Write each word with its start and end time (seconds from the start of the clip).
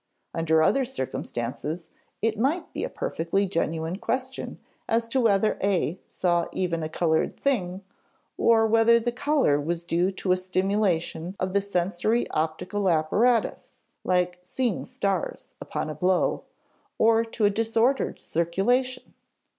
Under 0.33 0.63
other 0.63 0.83
circumstances 0.83 1.89
it 2.23 2.35
might 2.39 2.73
be 2.73 2.83
a 2.83 2.89
perfectly 2.89 3.45
genuine 3.45 3.97
question 3.97 4.59
as 4.89 5.07
to 5.09 5.21
whether 5.21 5.59
A 5.61 5.99
saw 6.07 6.47
even 6.51 6.81
a 6.81 6.89
colored 6.89 7.39
thing, 7.39 7.83
or 8.35 8.65
whether 8.65 8.99
the 8.99 9.11
color 9.11 9.61
was 9.61 9.83
due 9.83 10.11
to 10.13 10.31
a 10.31 10.37
stimulation 10.37 11.35
of 11.39 11.53
the 11.53 11.61
sensory 11.61 12.27
optical 12.31 12.89
apparatus 12.89 13.81
(like 14.03 14.39
"seeing 14.41 14.85
stars" 14.85 15.53
upon 15.61 15.87
a 15.87 15.93
blow) 15.93 16.45
or 16.97 17.23
to 17.23 17.45
a 17.45 17.51
disordered 17.51 18.19
circulation. 18.19 19.13